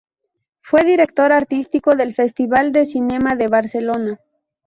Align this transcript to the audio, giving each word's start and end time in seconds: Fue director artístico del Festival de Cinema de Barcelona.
Fue 0.61 0.83
director 0.83 1.31
artístico 1.31 1.93
del 1.95 2.15
Festival 2.15 2.71
de 2.71 2.87
Cinema 2.87 3.35
de 3.35 3.45
Barcelona. 3.47 4.19